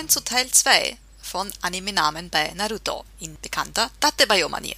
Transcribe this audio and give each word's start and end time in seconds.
kommen 0.00 0.08
zu 0.08 0.24
Teil 0.24 0.46
2 0.50 0.96
von 1.20 1.50
Anime-Namen 1.60 2.30
bei 2.30 2.50
Naruto 2.56 3.04
in 3.18 3.36
bekannter 3.42 3.90
Tatebayo-Manier. 4.00 4.76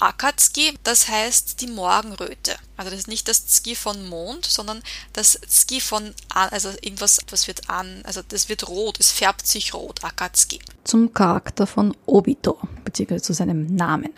Akatsuki, 0.00 0.76
das 0.82 1.08
heißt 1.08 1.60
die 1.60 1.68
Morgenröte. 1.68 2.56
Also 2.76 2.90
das 2.90 2.98
ist 3.00 3.08
nicht 3.08 3.28
das 3.28 3.46
Tsuki 3.46 3.76
von 3.76 4.08
Mond, 4.08 4.44
sondern 4.44 4.82
das 5.12 5.38
Tsuki 5.46 5.80
von, 5.80 6.12
also 6.34 6.70
irgendwas, 6.80 7.20
was 7.30 7.46
wird 7.46 7.70
an, 7.70 8.00
also 8.02 8.22
das 8.28 8.48
wird 8.48 8.66
rot, 8.66 8.98
es 8.98 9.12
färbt 9.12 9.46
sich 9.46 9.72
rot, 9.72 10.02
Akatsuki. 10.02 10.58
Zum 10.82 11.14
Charakter 11.14 11.68
von 11.68 11.96
Obito, 12.04 12.58
beziehungsweise 12.84 13.22
zu 13.22 13.34
seinem 13.34 13.66
Namen. 13.66 14.12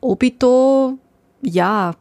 Obito, 0.00 0.98
ja, 1.42 1.94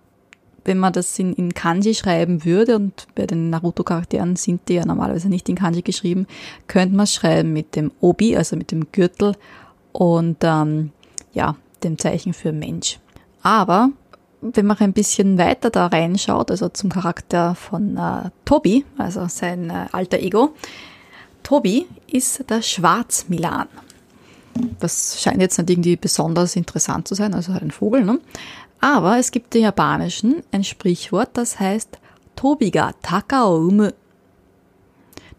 wenn 0.65 0.79
man 0.79 0.91
das 0.91 1.17
in, 1.19 1.33
in 1.33 1.53
Kanji 1.53 1.93
schreiben 1.93 2.43
würde, 2.43 2.75
und 2.75 3.07
bei 3.15 3.25
den 3.25 3.49
Naruto-Charakteren 3.51 4.35
sind 4.35 4.67
die 4.67 4.73
ja 4.73 4.85
normalerweise 4.85 5.29
nicht 5.29 5.47
in 5.47 5.55
Kanji 5.55 5.83
geschrieben, 5.83 6.27
könnte 6.67 6.95
man 6.95 7.05
es 7.05 7.13
schreiben 7.13 7.53
mit 7.53 7.75
dem 7.75 7.91
Obi, 8.01 8.35
also 8.35 8.55
mit 8.55 8.71
dem 8.71 8.91
Gürtel 8.91 9.35
und 9.93 10.37
ähm, 10.41 10.91
ja, 11.33 11.55
dem 11.83 11.97
Zeichen 11.97 12.33
für 12.33 12.51
Mensch. 12.51 12.99
Aber 13.43 13.91
wenn 14.41 14.65
man 14.65 14.77
ein 14.79 14.93
bisschen 14.93 15.37
weiter 15.37 15.69
da 15.69 15.87
reinschaut, 15.87 16.51
also 16.51 16.69
zum 16.69 16.89
Charakter 16.89 17.55
von 17.55 17.97
äh, 17.97 18.29
Tobi, 18.43 18.85
also 18.97 19.27
sein 19.27 19.69
äh, 19.69 19.85
alter 19.91 20.19
Ego, 20.19 20.53
Tobi 21.43 21.85
ist 22.07 22.49
der 22.49 22.61
Schwarzmilan. 22.61 23.67
Das 24.79 25.21
scheint 25.21 25.41
jetzt 25.41 25.57
nicht 25.57 25.69
irgendwie 25.69 25.95
besonders 25.95 26.55
interessant 26.55 27.07
zu 27.07 27.13
sein, 27.13 27.33
also 27.33 27.53
halt 27.53 27.63
ein 27.63 27.71
Vogel, 27.71 28.03
ne? 28.03 28.19
Aber 28.79 29.17
es 29.17 29.31
gibt 29.31 29.55
im 29.55 29.63
Japanischen 29.63 30.43
ein 30.51 30.63
Sprichwort, 30.63 31.29
das 31.33 31.59
heißt 31.59 31.97
Tobiga 32.35 32.93
Takaumu. 33.01 33.89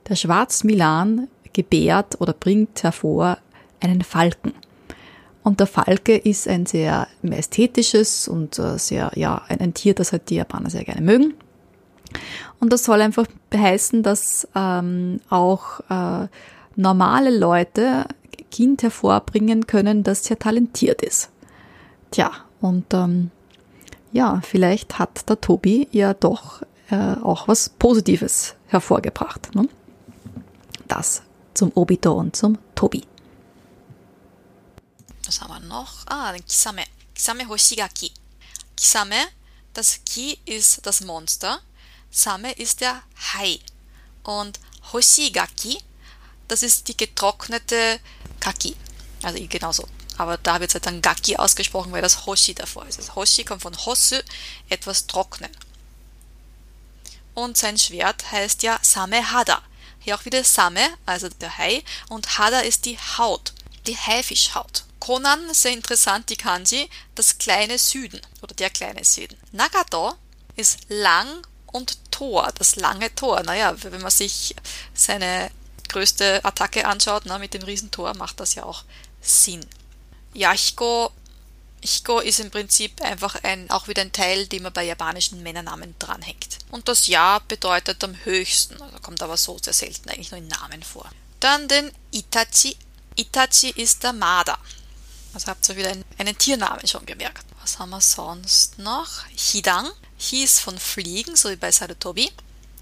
Der 0.09 0.15
Schwarzmilan 0.15 1.29
gebärt 1.53 2.20
oder 2.20 2.33
bringt 2.33 2.83
hervor 2.83 3.39
einen 3.81 4.03
Falken. 4.03 4.53
Und 5.42 5.61
der 5.61 5.69
Falke 5.69 6.17
ist 6.17 6.48
ein 6.48 6.67
sehr 6.67 7.07
ästhetisches 7.23 8.27
und 8.27 8.59
äh, 8.59 8.79
sehr, 8.79 9.12
ja, 9.14 9.42
ein, 9.48 9.75
Tier, 9.75 9.95
das 9.95 10.11
halt 10.11 10.29
die 10.29 10.37
Japaner 10.37 10.70
sehr 10.70 10.84
gerne 10.84 11.03
mögen. 11.03 11.34
Und 12.59 12.73
das 12.73 12.84
soll 12.84 13.01
einfach 13.01 13.27
beheißen, 13.51 14.03
dass 14.03 14.48
ähm, 14.57 15.20
auch 15.31 15.81
äh, 15.89 16.27
normale 16.75 17.37
Leute 17.37 18.07
Kind 18.51 18.83
hervorbringen 18.83 19.67
können, 19.67 20.03
das 20.03 20.25
sehr 20.25 20.39
talentiert 20.39 21.03
ist. 21.03 21.31
Tja, 22.11 22.33
und 22.67 22.92
ähm, 22.95 23.31
ja, 24.12 24.41
vielleicht 24.42 24.98
hat 24.98 25.28
der 25.28 25.41
Tobi 25.41 25.89
ja 25.92 26.14
doch 26.14 26.62
äh, 26.91 27.14
auch 27.23 27.48
was 27.48 27.69
Positives 27.69 28.55
hervorgebracht. 28.67 29.55
Ne? 29.55 29.69
Das 30.89 31.23
zum 31.55 31.73
Obito 31.75 32.12
und 32.12 32.36
zum 32.36 32.58
Tobi. 32.75 33.03
Was 35.25 35.41
haben 35.41 35.55
wir 35.55 35.69
noch? 35.69 36.06
Ah, 36.06 36.33
den 36.33 36.45
Kisame. 36.45 36.84
Kisame 37.14 37.48
Hoshigaki. 37.48 38.12
Kisame, 38.77 39.17
das 39.73 40.01
Ki 40.05 40.39
ist 40.45 40.86
das 40.86 41.01
Monster. 41.01 41.61
Same 42.11 42.53
ist 42.53 42.80
der 42.80 43.03
Hai. 43.34 43.58
Und 44.23 44.61
Hoshigaki, 44.92 45.78
das 46.48 46.62
ist 46.62 46.89
die 46.89 46.97
getrocknete 46.97 47.98
Kaki. 48.41 48.77
Also 49.23 49.45
genauso. 49.48 49.84
Aber 50.19 50.39
da 50.39 50.61
wird 50.61 50.70
es 50.70 50.75
halt 50.75 50.86
dann 50.86 51.03
Gaki 51.03 51.36
ausgesprochen, 51.36 51.92
weil 51.92 52.03
das 52.03 52.27
Hoshi 52.27 52.55
davor 52.55 52.86
ist. 52.86 52.98
Das 52.98 53.14
Hoshi 53.14 53.45
kommt 53.45 53.63
von 53.63 53.77
Hosu, 53.77 54.17
etwas 54.68 55.07
trocknen. 55.07 55.51
Und 57.35 57.57
sein 57.57 57.77
Schwert 57.77 58.33
heißt 58.33 58.63
ja 58.63 58.79
Same 58.83 59.30
Hada. 59.30 59.63
Hier 60.01 60.17
auch 60.17 60.24
wieder 60.24 60.42
Same, 60.45 60.89
also 61.05 61.29
der 61.29 61.58
Hai, 61.58 61.83
und 62.08 62.39
Hada 62.39 62.61
ist 62.61 62.85
die 62.85 62.98
Haut, 63.18 63.52
die 63.86 63.96
Haifischhaut. 63.96 64.85
Konan, 65.01 65.52
sehr 65.52 65.73
interessant, 65.73 66.30
die 66.30 66.36
Kanji, 66.36 66.89
das 67.14 67.39
kleine 67.39 67.79
Süden 67.79 68.20
oder 68.40 68.55
der 68.55 68.70
kleine 68.70 69.05
Süden. 69.05 69.36
Nagato 69.52 70.14
ist 70.57 70.79
lang 70.89 71.29
und 71.67 71.98
Tor, 72.11 72.51
das 72.57 72.77
lange 72.77 73.14
Tor. 73.14 73.42
Naja, 73.42 73.74
wenn 73.83 74.01
man 74.01 74.11
sich 74.11 74.57
seine 74.95 75.51
größte 75.89 76.45
Attacke 76.45 76.86
anschaut, 76.86 77.24
na, 77.27 77.39
mit 77.39 77.55
dem 77.55 77.63
Riesentor, 77.63 78.17
macht 78.17 78.40
das 78.40 78.55
ja 78.55 78.64
auch 78.64 78.85
Sinn. 79.20 79.64
Yachiko, 80.36 81.13
Hiko 81.83 82.20
ist 82.20 82.41
im 82.41 82.51
Prinzip 82.51 83.01
einfach 83.01 83.36
ein, 83.42 83.70
auch 83.70 83.89
wieder 83.89 84.02
ein 84.02 84.13
Teil, 84.13 84.47
den 84.47 84.63
man 84.63 84.73
bei 84.73 84.85
japanischen 84.85 85.42
Männernamen 85.42 85.95
dranhängt. 85.98 86.58
Und 86.70 86.89
das 86.89 87.07
Ja 87.07 87.39
bedeutet 87.39 88.02
am 88.02 88.17
höchsten, 88.24 88.80
also 88.80 88.98
kommt 88.98 89.23
aber 89.23 89.36
so 89.36 89.58
sehr 89.63 89.73
selten 89.73 90.08
eigentlich 90.08 90.30
nur 90.30 90.39
in 90.39 90.48
Namen 90.48 90.83
vor. 90.83 91.08
Dann 91.41 91.69
den 91.69 91.91
Itachi. 92.11 92.77
Itachi 93.14 93.70
ist 93.70 94.02
der 94.02 94.13
Marder. 94.13 94.58
Also 95.33 95.48
habt 95.48 95.69
ihr 95.69 95.77
wieder 95.77 95.91
einen, 95.91 96.05
einen 96.19 96.36
Tiernamen 96.36 96.86
schon 96.86 97.07
gemerkt. 97.07 97.45
Was 97.61 97.79
haben 97.79 97.91
wir 97.91 98.01
sonst 98.01 98.79
noch? 98.79 99.27
Hidang. 99.36 99.91
Hi 100.19 100.45
ist 100.45 100.61
von 100.61 100.79
Fliegen, 100.79 101.36
so 101.36 101.51
wie 101.51 101.57
bei 101.57 101.70
Sarutobi. 101.70 102.33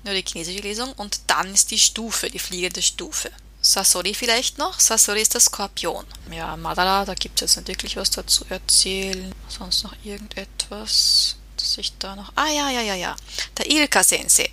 Nur 0.04 0.14
die 0.14 0.24
chinesische 0.26 0.60
Lesung. 0.60 0.92
Und 0.92 1.20
dann 1.26 1.52
ist 1.52 1.70
die 1.70 1.78
Stufe, 1.78 2.30
die 2.30 2.38
fliegende 2.38 2.82
Stufe. 2.82 3.30
Sasori 3.64 4.12
vielleicht 4.12 4.58
noch. 4.58 4.78
Sasori 4.78 5.22
ist 5.22 5.32
der 5.32 5.40
Skorpion. 5.40 6.04
Ja, 6.30 6.54
Madara, 6.54 7.06
da 7.06 7.14
gibt 7.14 7.40
es 7.40 7.54
jetzt 7.54 7.56
nicht 7.56 7.68
wirklich 7.68 7.96
was 7.96 8.10
dazu 8.10 8.44
erzählen. 8.50 9.34
Sonst 9.48 9.84
noch 9.84 9.94
irgendetwas, 10.04 11.36
dass 11.56 11.78
ich 11.78 11.96
da 11.98 12.14
noch... 12.14 12.30
Ah, 12.34 12.48
ja, 12.48 12.68
ja, 12.68 12.82
ja, 12.82 12.94
ja. 12.94 13.16
Der 13.56 13.70
Ilka-Sensei. 13.70 14.50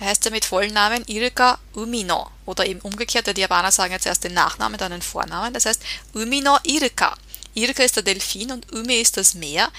Er 0.00 0.08
heißt 0.08 0.24
ja 0.24 0.32
mit 0.32 0.44
vollen 0.44 0.74
Namen 0.74 1.04
Ilka 1.06 1.60
Umino. 1.74 2.32
Oder 2.44 2.66
eben 2.66 2.80
umgekehrt, 2.80 3.28
die 3.28 3.40
Japaner 3.40 3.70
sagen 3.70 3.92
jetzt 3.92 4.06
erst 4.06 4.24
den 4.24 4.34
Nachnamen, 4.34 4.76
dann 4.76 4.90
den 4.90 5.02
Vornamen. 5.02 5.54
Das 5.54 5.64
heißt 5.64 5.82
Umino 6.12 6.58
Ilka. 6.64 7.16
Ilka 7.54 7.84
ist 7.84 7.94
der 7.94 8.02
Delfin 8.02 8.50
und 8.50 8.72
Umi 8.72 8.94
ist 8.94 9.16
das 9.16 9.34
Meer. 9.34 9.70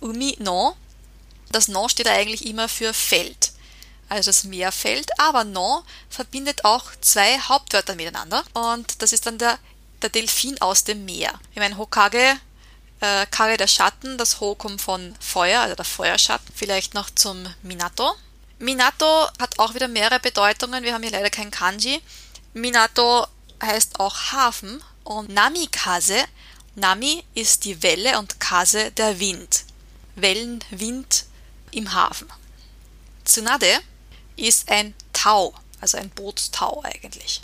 Umino, 0.00 0.76
das 1.50 1.68
No 1.68 1.88
steht 1.88 2.08
eigentlich 2.08 2.44
immer 2.44 2.68
für 2.68 2.92
Feld. 2.92 3.49
Also 4.10 4.28
das 4.28 4.44
Meerfeld. 4.44 5.08
Aber 5.18 5.44
No 5.44 5.82
verbindet 6.10 6.66
auch 6.66 6.84
zwei 7.00 7.38
Hauptwörter 7.38 7.94
miteinander. 7.94 8.44
Und 8.52 9.00
das 9.00 9.14
ist 9.14 9.24
dann 9.24 9.38
der, 9.38 9.58
der 10.02 10.10
Delfin 10.10 10.60
aus 10.60 10.84
dem 10.84 11.06
Meer. 11.06 11.32
Ich 11.52 11.58
meine, 11.58 11.78
Hokage 11.78 12.38
äh, 13.00 13.26
Kage 13.26 13.56
der 13.56 13.66
Schatten, 13.66 14.18
das 14.18 14.40
Ho 14.40 14.54
kommt 14.54 14.80
von 14.80 15.14
Feuer, 15.20 15.60
also 15.62 15.74
der 15.74 15.84
Feuerschatten. 15.84 16.54
Vielleicht 16.54 16.94
noch 16.94 17.10
zum 17.10 17.46
Minato. 17.62 18.14
Minato 18.58 19.28
hat 19.40 19.58
auch 19.58 19.74
wieder 19.74 19.88
mehrere 19.88 20.20
Bedeutungen. 20.20 20.84
Wir 20.84 20.92
haben 20.92 21.02
hier 21.02 21.12
leider 21.12 21.30
kein 21.30 21.50
Kanji. 21.50 22.00
Minato 22.52 23.26
heißt 23.62 23.98
auch 24.00 24.32
Hafen 24.32 24.82
und 25.04 25.30
Namikaze. 25.30 26.22
Nami 26.74 27.24
ist 27.34 27.64
die 27.64 27.82
Welle 27.82 28.18
und 28.18 28.38
Kase 28.38 28.90
der 28.92 29.18
Wind. 29.18 29.64
Wellen, 30.14 30.62
Wind 30.70 31.24
im 31.70 31.94
Hafen. 31.94 32.28
Tsunade 33.24 33.80
ist 34.40 34.70
ein 34.70 34.94
Tau, 35.12 35.54
also 35.80 35.98
ein 35.98 36.10
Bootstau 36.10 36.82
eigentlich. 36.82 37.42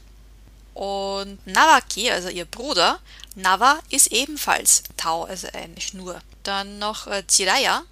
Und 0.74 1.38
Nawaki, 1.46 2.10
also 2.10 2.28
ihr 2.28 2.44
Bruder, 2.44 3.00
Nawa 3.34 3.80
ist 3.90 4.08
ebenfalls 4.08 4.82
Tau, 4.96 5.24
also 5.24 5.48
eine 5.52 5.80
Schnur. 5.80 6.20
Dann 6.42 6.78
noch 6.78 7.06
äh, 7.06 7.22
Jiraya. 7.30 7.82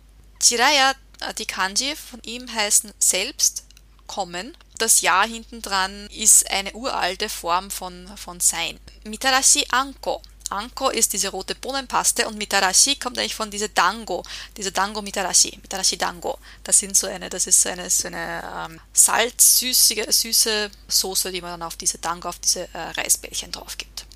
Jiraya 0.42 0.92
äh, 1.20 1.34
die 1.34 1.46
Kanji 1.46 1.96
von 1.96 2.22
ihm 2.24 2.52
heißen 2.52 2.92
selbst 2.98 3.64
kommen. 4.06 4.56
Das 4.78 5.00
Ja 5.00 5.24
hinten 5.24 5.62
dran 5.62 6.08
ist 6.08 6.50
eine 6.50 6.72
uralte 6.74 7.28
Form 7.28 7.70
von, 7.70 8.10
von 8.16 8.40
Sein. 8.40 8.78
Mitarashi 9.04 9.66
Anko. 9.70 10.20
Anko 10.54 10.90
ist 10.90 11.12
diese 11.12 11.28
rote 11.28 11.54
Bohnenpaste 11.54 12.26
und 12.28 12.38
Mitarashi 12.38 12.96
kommt 12.96 13.18
eigentlich 13.18 13.34
von 13.34 13.50
dieser 13.50 13.68
Dango, 13.68 14.22
diese 14.56 14.70
Dango 14.70 15.02
Mitarashi, 15.02 15.58
Mitarashi 15.60 15.98
Dango. 15.98 16.38
Das 16.62 16.78
sind 16.78 16.96
so 16.96 17.08
eine, 17.08 17.28
das 17.28 17.46
ist 17.46 17.60
so 17.60 17.68
eine, 17.68 17.90
so 17.90 18.06
eine 18.06 18.68
ähm, 18.70 18.80
salzsüßige, 18.92 20.06
süße 20.08 20.70
Soße, 20.88 21.32
die 21.32 21.40
man 21.40 21.50
dann 21.50 21.62
auf 21.62 21.76
diese 21.76 21.98
Dango, 21.98 22.28
auf 22.28 22.38
diese 22.38 22.68
äh, 22.72 22.78
Reisbällchen 22.96 23.50
drauf 23.50 23.76
gibt. 23.76 24.06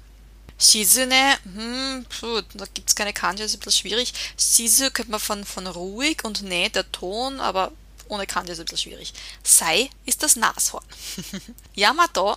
Shizune, 0.61 1.39
hm, 1.45 2.07
puh, 2.09 2.43
da 2.55 2.65
gibt's 2.73 2.95
keine 2.95 3.13
Kanji, 3.13 3.43
das 3.43 3.53
ist 3.53 3.59
ein 3.59 3.61
bisschen 3.61 3.81
schwierig. 3.81 4.13
Shizu 4.37 4.91
könnte 4.91 5.13
man 5.13 5.21
von, 5.21 5.45
von 5.45 5.67
ruhig 5.67 6.25
und 6.25 6.43
ne, 6.43 6.69
der 6.71 6.91
Ton, 6.91 7.41
aber 7.41 7.71
ohne 8.09 8.27
Kanji 8.27 8.53
ist 8.53 8.59
ein 8.59 8.65
bisschen 8.65 8.91
schwierig. 8.91 9.13
Sai 9.43 9.91
ist 10.05 10.23
das 10.23 10.37
Nashorn. 10.37 10.85
Yamato 11.75 12.37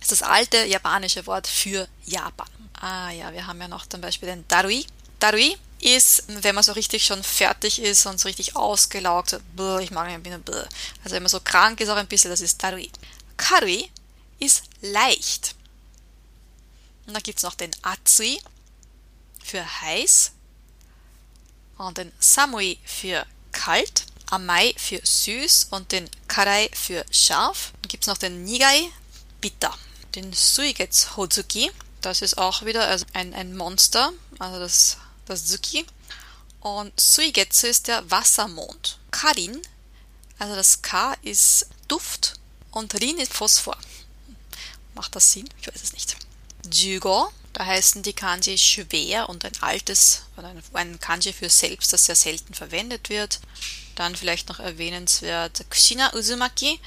ist 0.00 0.10
das 0.10 0.22
alte 0.22 0.64
japanische 0.64 1.26
Wort 1.26 1.46
für 1.46 1.86
Japan. 2.06 2.48
Ah 2.80 3.10
ja, 3.10 3.32
wir 3.32 3.46
haben 3.46 3.60
ja 3.60 3.68
noch 3.68 3.86
zum 3.86 4.00
Beispiel 4.00 4.28
den 4.28 4.48
Darui. 4.48 4.86
Darui 5.18 5.56
ist, 5.80 6.24
wenn 6.28 6.54
man 6.54 6.64
so 6.64 6.72
richtig 6.72 7.04
schon 7.04 7.22
fertig 7.22 7.80
ist 7.80 8.06
und 8.06 8.18
so 8.18 8.28
richtig 8.28 8.56
ausgelaugt, 8.56 9.38
so, 9.56 9.78
ich 9.78 9.90
mag 9.90 10.08
nicht, 10.08 10.22
bin 10.22 10.42
bläh. 10.42 10.66
also 11.04 11.14
wenn 11.14 11.22
man 11.22 11.28
so 11.28 11.40
krank 11.40 11.80
ist 11.80 11.88
auch 11.88 11.96
ein 11.96 12.06
bisschen, 12.06 12.30
das 12.30 12.40
ist 12.40 12.62
Darui. 12.62 12.90
Karui 13.36 13.90
ist 14.38 14.64
leicht. 14.80 15.54
Und 17.06 17.14
dann 17.14 17.22
gibt 17.22 17.38
es 17.38 17.44
noch 17.44 17.54
den 17.54 17.70
Atsui 17.82 18.40
für 19.42 19.64
heiß 19.82 20.32
und 21.76 21.98
den 21.98 22.12
Samui 22.18 22.78
für 22.84 23.26
kalt, 23.52 24.06
Amai 24.30 24.74
für 24.76 25.00
süß 25.02 25.68
und 25.70 25.90
den 25.92 26.08
Karai 26.28 26.70
für 26.72 27.04
scharf. 27.10 27.72
Dann 27.82 27.88
gibt 27.88 28.04
es 28.04 28.08
noch 28.08 28.18
den 28.18 28.44
Nigai, 28.44 28.90
bitter. 29.40 29.76
den 30.14 30.32
Suigetsu 30.32 31.16
Hozuki. 31.16 31.70
Das 32.00 32.22
ist 32.22 32.38
auch 32.38 32.64
wieder 32.64 32.86
also 32.86 33.04
ein, 33.12 33.34
ein 33.34 33.56
Monster, 33.56 34.12
also 34.38 34.58
das, 34.58 34.96
das 35.26 35.46
Zuki. 35.46 35.84
Und 36.60 36.98
Suigetsu 36.98 37.66
ist 37.66 37.88
der 37.88 38.10
Wassermond. 38.10 38.98
Karin, 39.10 39.60
also 40.38 40.54
das 40.54 40.82
K 40.82 41.14
ist 41.22 41.66
Duft 41.88 42.34
und 42.70 42.94
Rin 43.00 43.18
ist 43.18 43.34
Phosphor. 43.34 43.76
Macht 44.94 45.14
das 45.16 45.32
Sinn? 45.32 45.48
Ich 45.60 45.68
weiß 45.68 45.82
es 45.82 45.92
nicht. 45.92 46.16
Jugo, 46.72 47.32
da 47.52 47.66
heißen 47.66 48.02
die 48.02 48.12
Kanji 48.12 48.58
schwer 48.58 49.28
und 49.28 49.44
ein 49.44 49.62
altes, 49.62 50.22
oder 50.36 50.54
ein 50.74 51.00
Kanji 51.00 51.32
für 51.32 51.48
selbst, 51.48 51.92
das 51.92 52.06
sehr 52.06 52.16
selten 52.16 52.54
verwendet 52.54 53.08
wird. 53.08 53.40
Dann 53.96 54.16
vielleicht 54.16 54.48
noch 54.48 54.60
erwähnenswert 54.60 55.64
Kushina 55.70 56.14
Uzumaki. 56.14 56.80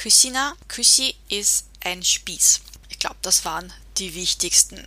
Kushina, 0.00 0.54
Kushi 0.68 1.14
ist 1.28 1.66
ein 1.80 2.02
Spieß. 2.02 2.60
Ich 2.88 2.98
glaube, 2.98 3.16
das 3.22 3.44
waren 3.44 3.72
die 3.98 4.14
wichtigsten. 4.14 4.86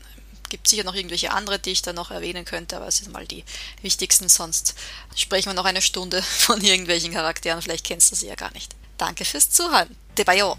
Gibt 0.49 0.67
sicher 0.67 0.83
noch 0.83 0.95
irgendwelche 0.95 1.31
andere, 1.31 1.59
die 1.59 1.71
ich 1.71 1.81
da 1.81 1.93
noch 1.93 2.11
erwähnen 2.11 2.43
könnte, 2.43 2.75
aber 2.75 2.87
es 2.87 2.97
sind 2.97 3.13
mal 3.13 3.25
die 3.25 3.45
wichtigsten. 3.81 4.27
Sonst 4.27 4.75
sprechen 5.15 5.49
wir 5.49 5.53
noch 5.53 5.65
eine 5.65 5.81
Stunde 5.81 6.21
von 6.21 6.61
irgendwelchen 6.61 7.13
Charakteren. 7.13 7.61
Vielleicht 7.61 7.85
kennst 7.85 8.11
du 8.11 8.15
sie 8.15 8.27
ja 8.27 8.35
gar 8.35 8.51
nicht. 8.53 8.75
Danke 8.97 9.25
fürs 9.25 9.49
Zuhören. 9.49 9.95
De 10.17 10.25
bayo. 10.25 10.57